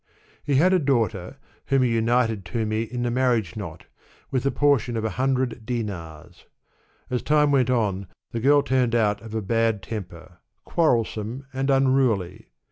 [0.43, 3.85] He had a daugh ter, whom he united to me in the marriage knot,
[4.31, 6.47] with a portion of a hundred dinars.
[7.11, 12.47] As time went on, the girl turned out of a bad temper, quarrelsome and unruly.